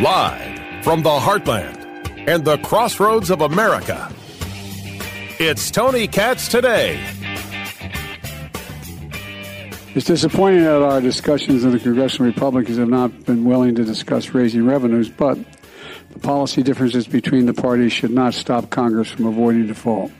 [0.00, 4.08] Live from the heartland and the crossroads of America,
[5.40, 7.04] it's Tony Katz today.
[9.96, 14.28] It's disappointing that our discussions in the Congressional Republicans have not been willing to discuss
[14.34, 15.36] raising revenues, but
[16.12, 20.12] the policy differences between the parties should not stop Congress from avoiding default.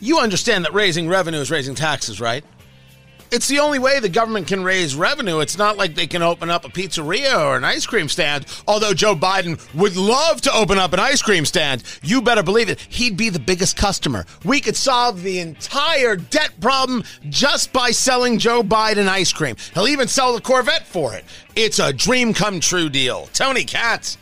[0.00, 2.46] You understand that raising revenue is raising taxes, right?
[3.30, 5.40] It's the only way the government can raise revenue.
[5.40, 8.46] It's not like they can open up a pizzeria or an ice cream stand.
[8.66, 12.70] Although Joe Biden would love to open up an ice cream stand, you better believe
[12.70, 12.80] it.
[12.80, 14.24] He'd be the biggest customer.
[14.44, 19.56] We could solve the entire debt problem just by selling Joe Biden ice cream.
[19.74, 21.24] He'll even sell the Corvette for it.
[21.54, 23.28] It's a dream come true deal.
[23.34, 24.16] Tony Katz.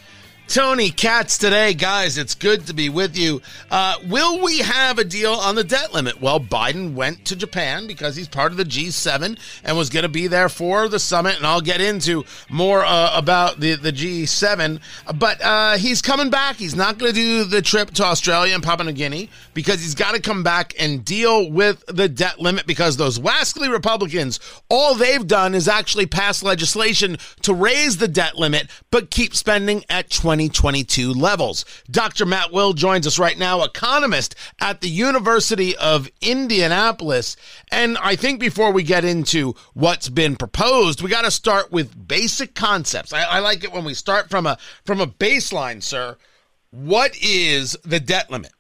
[0.49, 2.17] Tony Katz today, guys.
[2.17, 3.43] It's good to be with you.
[3.69, 6.21] Uh, will we have a deal on the debt limit?
[6.21, 10.09] Well, Biden went to Japan because he's part of the G7 and was going to
[10.09, 11.37] be there for the summit.
[11.37, 14.81] And I'll get into more uh, about the, the G7.
[15.19, 16.57] But uh, he's coming back.
[16.57, 19.97] He's not going to do the trip to Australia and Papua New Guinea because he's
[19.97, 24.39] got to come back and deal with the debt limit because those wascally Republicans,
[24.69, 29.85] all they've done is actually pass legislation to raise the debt limit but keep spending
[29.91, 31.65] at 20 2022 levels.
[31.91, 32.27] Dr.
[32.27, 37.37] Matt Will joins us right now, economist at the University of Indianapolis.
[37.73, 42.07] And I think before we get into what's been proposed, we got to start with
[42.07, 43.13] basic concepts.
[43.13, 46.17] I, I like it when we start from a from a baseline, sir.
[46.71, 48.53] What is the debt limit?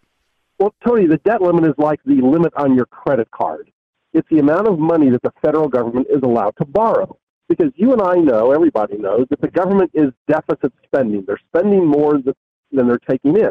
[0.58, 3.70] Well, Tony, the debt limit is like the limit on your credit card.
[4.14, 7.18] It's the amount of money that the federal government is allowed to borrow
[7.48, 11.24] because you and I know, everybody knows, that the government is deficit spending.
[11.26, 13.50] They're spending more than they're taking in.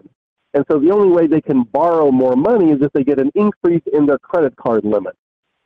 [0.54, 3.32] And so the only way they can borrow more money is if they get an
[3.36, 5.16] increase in their credit card limit.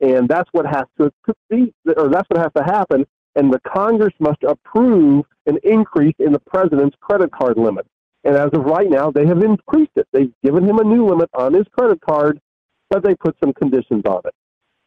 [0.01, 1.11] And that's what has to
[1.49, 3.05] be, or that's what has to happen.
[3.35, 7.85] And the Congress must approve an increase in the president's credit card limit.
[8.23, 10.07] And as of right now, they have increased it.
[10.11, 12.41] They've given him a new limit on his credit card,
[12.89, 14.33] but they put some conditions on it.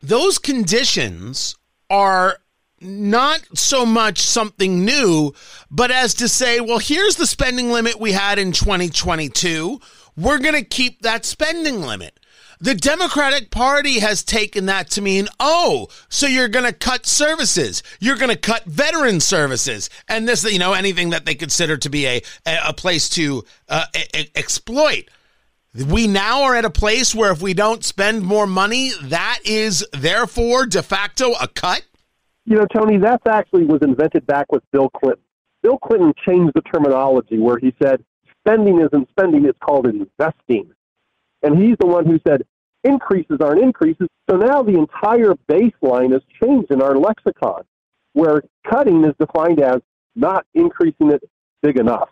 [0.00, 1.56] Those conditions
[1.88, 2.38] are
[2.82, 5.32] not so much something new,
[5.70, 9.80] but as to say, well, here's the spending limit we had in 2022.
[10.16, 12.18] We're going to keep that spending limit.
[12.62, 17.82] The Democratic Party has taken that to mean, oh, so you're going to cut services.
[17.98, 19.90] You're going to cut veteran services.
[20.06, 23.86] And this, you know, anything that they consider to be a, a place to uh,
[24.36, 25.08] exploit.
[25.74, 29.84] We now are at a place where if we don't spend more money, that is
[29.92, 31.82] therefore de facto a cut?
[32.44, 35.22] You know, Tony, that actually was invented back with Bill Clinton.
[35.62, 38.04] Bill Clinton changed the terminology where he said
[38.40, 40.72] spending isn't spending, it's called investing.
[41.42, 42.42] And he's the one who said
[42.82, 44.08] increases aren't increases.
[44.28, 47.62] So now the entire baseline has changed in our lexicon,
[48.14, 49.80] where cutting is defined as
[50.16, 51.22] not increasing it
[51.62, 52.08] big enough.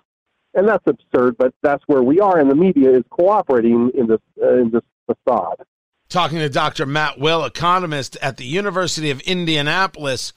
[0.55, 4.21] And that's absurd, but that's where we are, and the media is cooperating in this,
[4.41, 5.65] uh, in this facade
[6.11, 6.85] talking to Dr.
[6.85, 10.33] Matt Will, economist at the University of Indianapolis.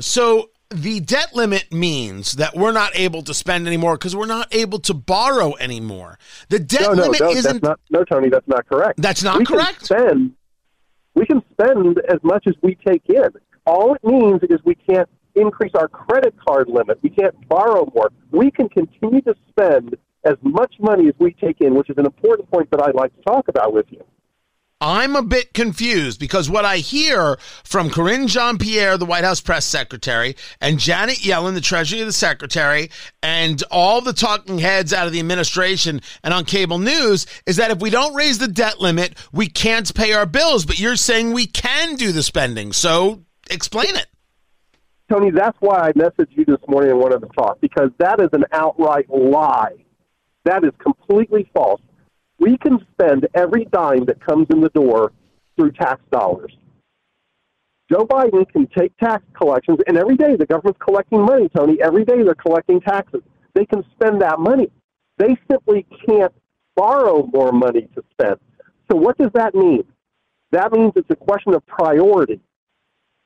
[0.00, 4.54] So, the debt limit means that we're not able to spend anymore because we're not
[4.54, 6.18] able to borrow anymore.
[6.48, 7.62] The debt no, no, limit no, isn't.
[7.62, 9.00] Not, no, Tony, that's not correct.
[9.00, 9.86] That's not we correct.
[9.88, 10.32] Can spend,
[11.14, 13.28] we can spend as much as we take in.
[13.66, 16.98] All it means is we can't increase our credit card limit.
[17.02, 18.10] We can't borrow more.
[18.30, 22.06] We can continue to spend as much money as we take in, which is an
[22.06, 24.04] important point that I'd like to talk about with you.
[24.84, 29.40] I'm a bit confused because what I hear from Karine Jean Pierre, the White House
[29.40, 32.90] press secretary, and Janet Yellen, the Treasury of the Secretary,
[33.22, 37.70] and all the talking heads out of the administration and on cable news is that
[37.70, 40.66] if we don't raise the debt limit, we can't pay our bills.
[40.66, 42.72] But you're saying we can do the spending.
[42.72, 44.08] So explain it.
[45.08, 48.30] Tony, that's why I messaged you this morning and wanted to talk because that is
[48.32, 49.76] an outright lie.
[50.44, 51.80] That is completely false
[52.42, 55.12] we can spend every dime that comes in the door
[55.56, 56.52] through tax dollars.
[57.90, 61.80] Joe Biden can take tax collections, and every day the government's collecting money, Tony.
[61.80, 63.22] Every day they're collecting taxes.
[63.54, 64.70] They can spend that money.
[65.18, 66.32] They simply can't
[66.74, 68.38] borrow more money to spend.
[68.90, 69.84] So, what does that mean?
[70.50, 72.40] That means it's a question of priority.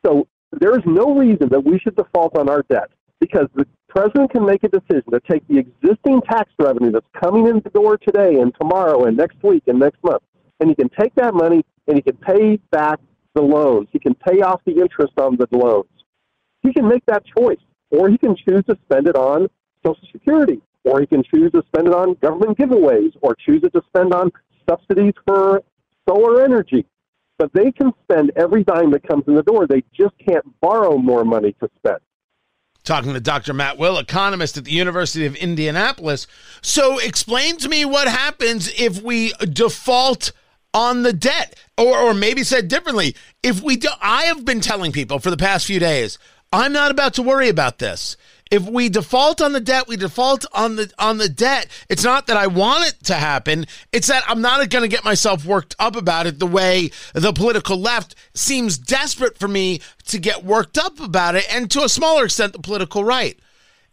[0.04, 0.28] So,
[0.60, 2.90] There is no reason that we should default on our debt
[3.20, 7.46] because the president can make a decision to take the existing tax revenue that's coming
[7.46, 10.22] in the door today and tomorrow and next week and next month,
[10.60, 12.98] and he can take that money and he can pay back
[13.34, 13.88] the loans.
[13.92, 15.88] He can pay off the interest on the loans.
[16.62, 17.60] He can make that choice,
[17.90, 19.48] or he can choose to spend it on
[19.84, 23.72] Social Security, or he can choose to spend it on government giveaways, or choose it
[23.74, 24.32] to spend on
[24.68, 25.62] subsidies for
[26.08, 26.84] solar energy.
[27.38, 29.66] But they can spend every dime that comes in the door.
[29.66, 31.98] They just can't borrow more money to spend.
[32.86, 33.52] Talking to Dr.
[33.52, 36.28] Matt Will, economist at the University of Indianapolis.
[36.62, 40.30] So, explain to me what happens if we default
[40.72, 44.92] on the debt, or, or maybe said differently, if we do, I have been telling
[44.92, 46.16] people for the past few days,
[46.52, 48.16] I'm not about to worry about this.
[48.50, 51.66] If we default on the debt, we default on the on the debt.
[51.88, 53.66] It's not that I want it to happen.
[53.92, 57.32] It's that I'm not going to get myself worked up about it the way the
[57.32, 61.88] political left seems desperate for me to get worked up about it and to a
[61.88, 63.38] smaller extent the political right.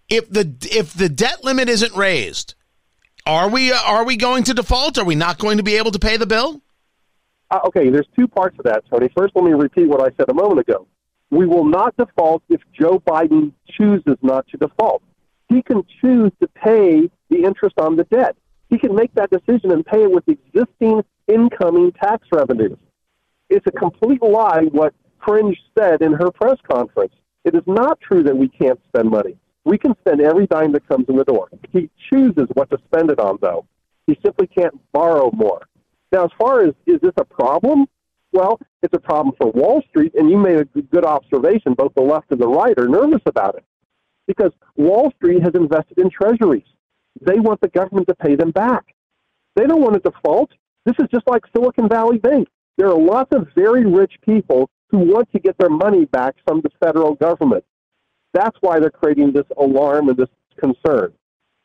[0.08, 2.54] If the if the debt limit isn't raised,
[3.26, 5.00] are we are we going to default?
[5.00, 6.62] Are we not going to be able to pay the bill?
[7.50, 9.10] Uh, okay, there's two parts of that, Tony.
[9.18, 10.88] First, let me repeat what I said a moment ago.
[11.34, 15.02] We will not default if Joe Biden chooses not to default.
[15.50, 18.36] He can choose to pay the interest on the debt.
[18.70, 22.78] He can make that decision and pay it with existing incoming tax revenues.
[23.50, 24.94] It's a complete lie what
[25.26, 27.14] Fringe said in her press conference.
[27.46, 29.36] It is not true that we can't spend money.
[29.66, 31.50] We can spend every dime that comes in the door.
[31.72, 33.66] He chooses what to spend it on, though.
[34.06, 35.68] He simply can't borrow more.
[36.12, 37.88] Now, as far as is this a problem?
[38.34, 41.76] Well, it's a problem for Wall Street, and you made a good observation.
[41.76, 43.64] Both the left and the right are nervous about it
[44.28, 46.66] because Wall Street has invested in treasuries.
[47.22, 48.96] They want the government to pay them back.
[49.56, 50.52] They don't want to default.
[50.86, 52.48] This is just like Silicon Valley Bank.
[52.78, 56.62] There are lots of very rich people who want to get their money back from
[56.62, 57.64] the federal government.
[58.34, 61.14] That's why they're creating this alarm and this concern.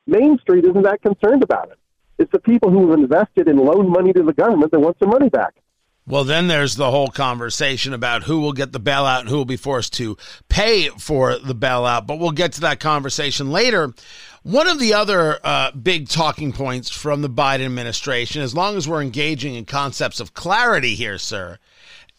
[0.06, 1.78] Main Street isn't that concerned about it.
[2.18, 5.08] It's the people who have invested and loaned money to the government that want their
[5.08, 5.54] money back.
[6.08, 9.44] Well, then there's the whole conversation about who will get the bailout and who will
[9.44, 10.16] be forced to
[10.48, 12.06] pay for the bailout.
[12.06, 13.92] But we'll get to that conversation later.
[14.42, 18.88] One of the other uh, big talking points from the Biden administration, as long as
[18.88, 21.58] we're engaging in concepts of clarity here, sir,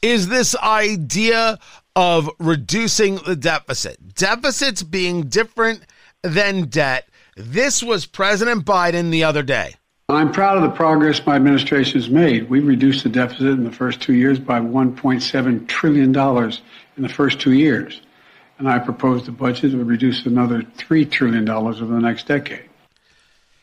[0.03, 1.57] is this idea
[1.95, 4.13] of reducing the deficit.
[4.13, 5.81] Deficits being different
[6.21, 7.09] than debt.
[7.35, 9.74] This was President Biden the other day.
[10.09, 12.50] I'm proud of the progress my administration has made.
[12.50, 16.07] We reduced the deficit in the first two years by $1.7 trillion
[16.97, 18.01] in the first two years.
[18.57, 22.67] And I proposed a budget would reduce another $3 trillion over the next decade.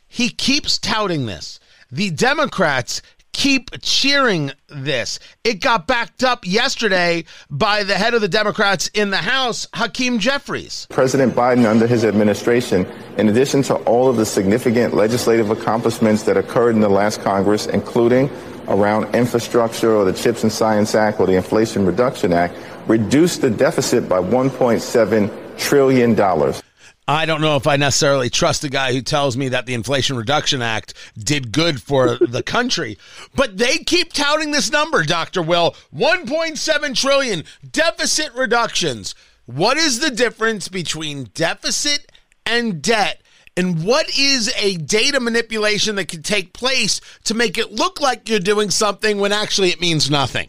[0.08, 1.58] He keeps touting this.
[1.90, 3.02] The Democrats
[3.36, 5.20] keep cheering this.
[5.44, 10.18] It got backed up yesterday by the head of the Democrats in the House, Hakeem
[10.18, 10.86] Jeffries.
[10.88, 12.86] President Biden, under his administration,
[13.18, 17.66] in addition to all of the significant legislative accomplishments that occurred in the last Congress,
[17.66, 18.30] including
[18.68, 22.56] around infrastructure or the CHIPS and Science Act or the Inflation Reduction Act,
[22.86, 26.62] reduced the deficit by $1.7 trillion.
[27.08, 30.16] I don't know if I necessarily trust the guy who tells me that the Inflation
[30.16, 32.98] Reduction Act did good for the country,
[33.36, 35.40] but they keep touting this number, Dr.
[35.40, 39.14] Will 1.7 trillion deficit reductions.
[39.44, 42.10] What is the difference between deficit
[42.44, 43.22] and debt?
[43.56, 48.28] And what is a data manipulation that can take place to make it look like
[48.28, 50.48] you're doing something when actually it means nothing?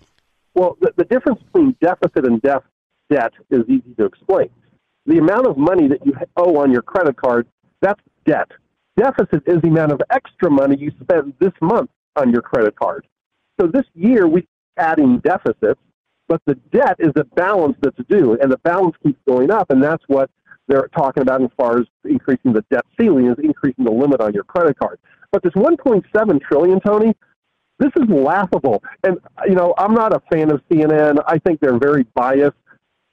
[0.56, 2.64] Well, the, the difference between deficit and def-
[3.12, 4.50] debt is easy to explain
[5.08, 7.48] the amount of money that you owe on your credit card,
[7.82, 8.52] that's debt.
[8.98, 13.08] Deficit is the amount of extra money you spent this month on your credit card.
[13.60, 14.44] So this year we're
[14.78, 15.80] adding deficits,
[16.28, 19.82] but the debt is a balance that's due, and the balance keeps going up, and
[19.82, 20.30] that's what
[20.68, 24.34] they're talking about as far as increasing the debt ceiling is increasing the limit on
[24.34, 25.00] your credit card.
[25.32, 27.16] But this 1.7 trillion, Tony,
[27.80, 28.84] this is laughable.
[29.04, 31.24] And you know, I'm not a fan of CNN.
[31.28, 32.58] I think they're very biased.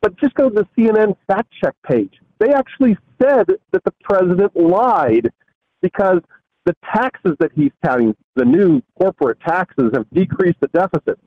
[0.05, 2.21] But just go to the CNN fact check page.
[2.39, 5.33] They actually said that the president lied
[5.81, 6.21] because
[6.67, 11.19] the taxes that he's touting, the new corporate taxes, have decreased the deficit.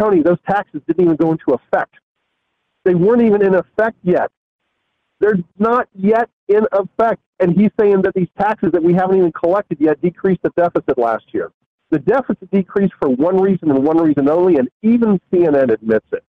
[0.00, 1.94] Tony, those taxes didn't even go into effect.
[2.84, 4.32] They weren't even in effect yet.
[5.20, 7.20] They're not yet in effect.
[7.38, 10.98] And he's saying that these taxes that we haven't even collected yet decreased the deficit
[10.98, 11.52] last year.
[11.90, 16.24] The deficit decreased for one reason and one reason only, and even CNN admits it.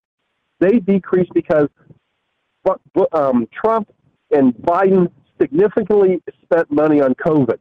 [0.63, 1.67] They decreased because
[3.12, 3.89] um, Trump
[4.32, 7.58] and Biden significantly spent money on COVID.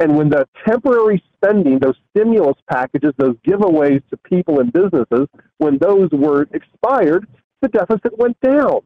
[0.00, 5.28] And when the temporary spending, those stimulus packages, those giveaways to people and businesses,
[5.58, 7.26] when those were expired,
[7.62, 8.80] the deficit went down.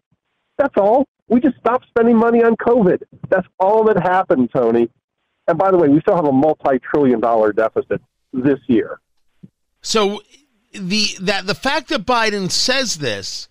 [0.58, 1.06] That's all.
[1.28, 3.02] We just stopped spending money on COVID.
[3.30, 4.90] That's all that happened, Tony.
[5.48, 8.02] And by the way, we still have a multi-trillion dollar deficit
[8.34, 9.00] this year.
[9.80, 10.20] So
[10.72, 13.48] the that the fact that Biden says this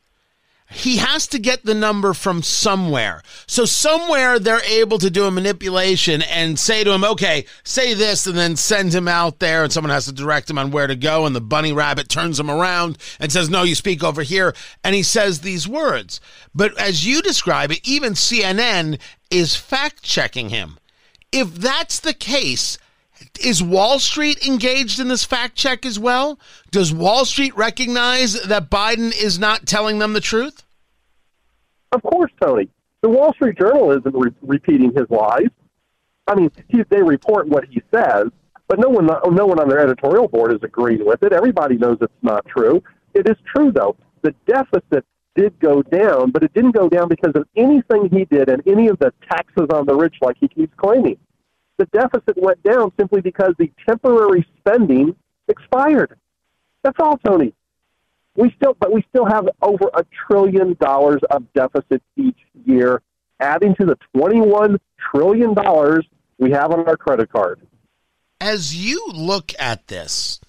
[0.72, 3.24] he has to get the number from somewhere.
[3.48, 8.28] So somewhere they're able to do a manipulation and say to him, okay, say this,
[8.28, 10.96] and then send him out there, and someone has to direct him on where to
[10.96, 11.26] go.
[11.26, 14.54] And the bunny rabbit turns him around and says, no, you speak over here.
[14.84, 16.22] And he says these words.
[16.54, 19.00] But as you describe it, even CNN
[19.32, 20.78] is fact checking him.
[21.32, 22.78] If that's the case,
[23.44, 26.40] is Wall Street engaged in this fact check as well?
[26.72, 30.64] Does Wall Street recognize that Biden is not telling them the truth?
[31.92, 32.70] Of course, Tony.
[33.02, 35.50] The Wall Street Journal isn't re- repeating his lies.
[36.28, 38.28] I mean, he, they report what he says,
[38.68, 41.34] but no one, no one on their editorial board is agreeing with it.
[41.34, 42.84] Everybody knows it's not true.
[43.14, 43.96] It is true, though.
[44.22, 48.50] The deficit did go down, but it didn't go down because of anything he did
[48.50, 51.18] and any of the taxes on the rich, like he keeps claiming
[51.80, 55.16] the deficit went down simply because the temporary spending
[55.48, 56.20] expired.
[56.84, 57.54] That's all, Tony.
[58.36, 63.02] We still, but we still have over a trillion dollars of deficit each year,
[63.40, 64.80] adding to the twenty-one
[65.12, 66.06] trillion dollars
[66.38, 67.60] we have on our credit card.
[68.40, 70.40] As you look at this,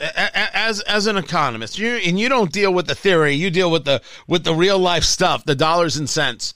[0.00, 3.84] as as an economist, you and you don't deal with the theory, you deal with
[3.84, 6.54] the with the real life stuff, the dollars and cents.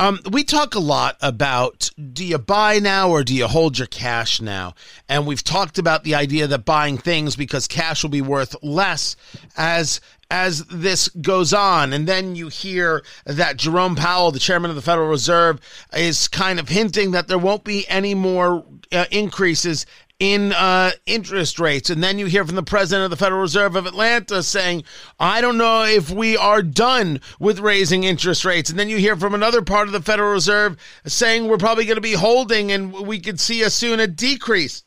[0.00, 3.88] Um, we talk a lot about do you buy now or do you hold your
[3.88, 4.74] cash now?
[5.08, 9.16] And we've talked about the idea that buying things because cash will be worth less
[9.56, 10.00] as
[10.30, 11.92] as this goes on.
[11.92, 15.58] And then you hear that Jerome Powell, the chairman of the Federal Reserve,
[15.94, 19.86] is kind of hinting that there won't be any more uh, increases
[20.18, 21.90] in uh, interest rates.
[21.90, 24.84] And then you hear from the president of the Federal Reserve of Atlanta saying,
[25.20, 28.68] I don't know if we are done with raising interest rates.
[28.68, 31.96] And then you hear from another part of the Federal Reserve saying we're probably going
[31.96, 34.82] to be holding and we could see a soon a decrease.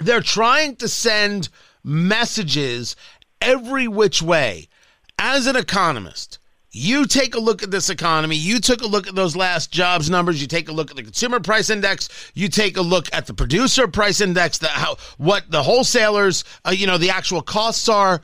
[0.00, 1.48] They're trying to send
[1.82, 2.94] messages
[3.40, 4.68] every which way.
[5.18, 6.38] As an economist,
[6.78, 8.36] you take a look at this economy.
[8.36, 10.40] You took a look at those last jobs numbers.
[10.40, 12.08] You take a look at the consumer price index.
[12.34, 14.58] You take a look at the producer price index.
[14.58, 18.22] The how what the wholesalers, uh, you know, the actual costs are.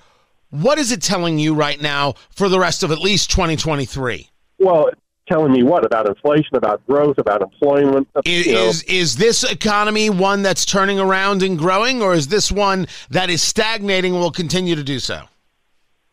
[0.51, 4.31] What is it telling you right now for the rest of at least 2023?
[4.61, 4.89] Well,
[5.29, 8.07] telling me what about inflation, about growth, about employment.
[8.25, 12.87] Is, is, is this economy one that's turning around and growing, or is this one
[13.11, 15.23] that is stagnating and will continue to do so?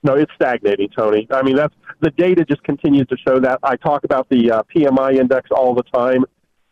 [0.03, 1.27] No, it's stagnating, Tony.
[1.31, 3.59] I mean, that's the data just continues to show that.
[3.63, 6.25] I talk about the uh, PMI index all the time.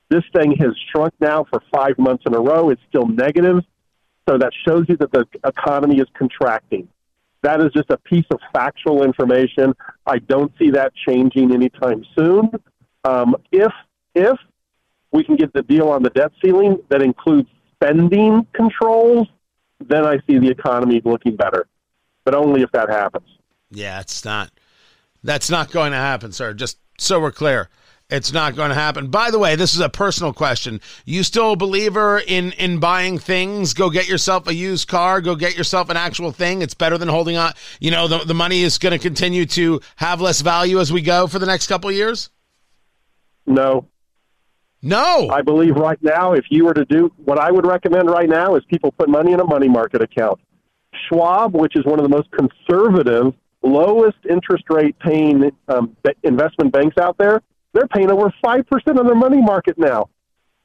[0.10, 2.70] This thing has shrunk now for five months in a row.
[2.70, 3.64] It's still negative,
[4.28, 6.88] so that shows you that the economy is contracting.
[7.42, 9.74] That is just a piece of factual information.
[10.06, 12.50] I don't see that changing anytime soon.
[13.06, 13.72] Um, if
[14.16, 14.38] if
[15.12, 19.28] we can get the deal on the debt ceiling that includes spending controls,
[19.80, 21.68] then I see the economy looking better
[22.30, 23.28] but only if that happens.
[23.72, 24.52] Yeah, it's not.
[25.24, 26.54] That's not going to happen, sir.
[26.54, 27.70] Just so we're clear.
[28.10, 29.10] It's not going to happen.
[29.10, 30.82] By the way, this is a personal question.
[31.06, 33.76] You still a believer in in buying things?
[33.76, 35.22] Go get yourself a used car.
[35.22, 36.64] Go get yourself an actual thing.
[36.64, 37.54] It's better than holding on.
[37.80, 41.02] You know, the, the money is going to continue to have less value as we
[41.02, 42.32] go for the next couple years.
[43.46, 43.88] No.
[44.82, 45.30] No.
[45.30, 48.56] I believe right now, if you were to do what I would recommend right now,
[48.56, 50.40] is people put money in a money market account.
[51.08, 56.98] Schwab, which is one of the most conservative, lowest interest rate paying um, investment banks
[56.98, 57.42] out there,
[57.74, 60.10] they're paying over 5% on their money market now.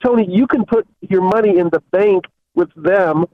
[0.04, 2.24] Tony, you can put your money in the bank
[2.54, 3.24] with them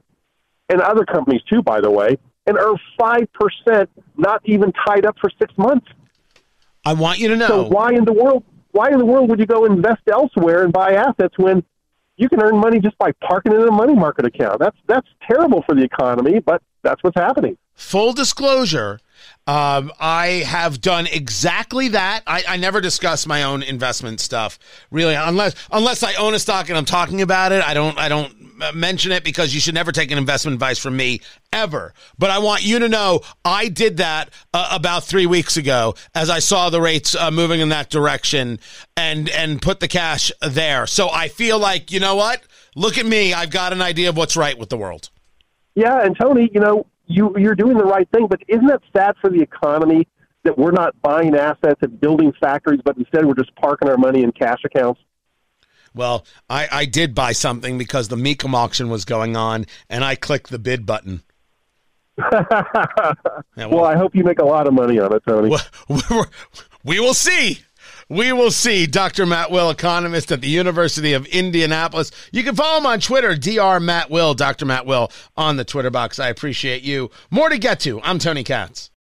[0.69, 3.87] and other companies too, by the way, and earn 5%
[4.17, 5.87] not even tied up for six months.
[6.85, 7.47] I want you to know.
[7.47, 8.43] So why in the world?
[8.71, 11.63] Why in the world would you go invest elsewhere and buy assets when
[12.15, 14.59] you can earn money just by parking it in a money market account?
[14.59, 17.57] That's that's terrible for the economy, but that's what's happening.
[17.73, 18.99] Full disclosure,
[19.47, 22.21] um, I have done exactly that.
[22.27, 24.59] I, I, never discuss my own investment stuff,
[24.91, 27.63] really, unless unless I own a stock and I'm talking about it.
[27.63, 28.33] I don't I don't
[28.75, 31.93] mention it because you should never take an investment advice from me ever.
[32.19, 36.29] But I want you to know I did that uh, about three weeks ago as
[36.29, 38.59] I saw the rates uh, moving in that direction
[38.95, 40.85] and and put the cash there.
[40.85, 42.43] So I feel like you know what?
[42.75, 43.33] Look at me.
[43.33, 45.09] I've got an idea of what's right with the world.
[45.73, 49.15] Yeah, and Tony, you know, you you're doing the right thing, but isn't that sad
[49.21, 50.07] for the economy
[50.43, 54.23] that we're not buying assets and building factories, but instead we're just parking our money
[54.23, 54.99] in cash accounts?
[55.93, 60.15] Well, I, I did buy something because the Mecum auction was going on, and I
[60.15, 61.21] clicked the bid button.
[62.17, 62.45] yeah,
[63.57, 65.55] well, well, I hope you make a lot of money on it, Tony.
[66.83, 67.59] we will see.
[68.11, 68.87] We will see.
[68.87, 69.25] Dr.
[69.25, 72.11] Matt Will, economist at the University of Indianapolis.
[72.33, 73.79] You can follow him on Twitter, Dr.
[73.79, 74.65] Matt Will, Dr.
[74.65, 76.19] Matt Will on the Twitter box.
[76.19, 77.09] I appreciate you.
[77.29, 78.01] More to get to.
[78.01, 78.91] I'm Tony Katz.